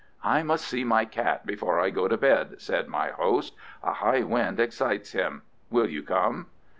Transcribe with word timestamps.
"I 0.23 0.41
must 0.41 0.65
see 0.65 0.83
my 0.83 1.05
cat 1.05 1.45
before 1.45 1.79
I 1.79 1.91
go 1.91 2.07
to 2.07 2.17
bed," 2.17 2.59
said 2.59 2.87
my 2.87 3.09
host. 3.09 3.53
"A 3.83 3.93
high 3.93 4.23
wind 4.23 4.59
excites 4.59 5.11
him. 5.11 5.43
Will 5.69 5.87
you 5.87 6.01
come?" 6.01 6.47